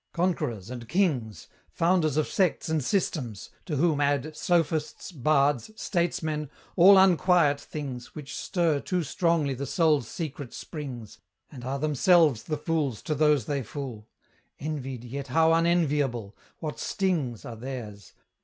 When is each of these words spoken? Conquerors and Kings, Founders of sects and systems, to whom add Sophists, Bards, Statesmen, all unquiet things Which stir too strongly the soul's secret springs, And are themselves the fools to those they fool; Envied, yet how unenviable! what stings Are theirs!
Conquerors 0.13 0.71
and 0.71 0.87
Kings, 0.89 1.47
Founders 1.73 2.17
of 2.17 2.27
sects 2.27 2.69
and 2.69 2.83
systems, 2.83 3.51
to 3.67 3.75
whom 3.75 4.01
add 4.01 4.35
Sophists, 4.35 5.11
Bards, 5.11 5.69
Statesmen, 5.79 6.49
all 6.75 6.97
unquiet 6.97 7.59
things 7.61 8.15
Which 8.15 8.35
stir 8.35 8.79
too 8.79 9.03
strongly 9.03 9.53
the 9.53 9.67
soul's 9.67 10.07
secret 10.07 10.55
springs, 10.55 11.19
And 11.51 11.63
are 11.63 11.77
themselves 11.77 12.41
the 12.41 12.57
fools 12.57 13.03
to 13.03 13.13
those 13.13 13.45
they 13.45 13.61
fool; 13.61 14.07
Envied, 14.59 15.03
yet 15.03 15.27
how 15.27 15.53
unenviable! 15.53 16.35
what 16.57 16.79
stings 16.79 17.45
Are 17.45 17.55
theirs! 17.55 18.13